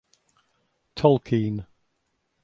[0.95, 1.67] Tolkien.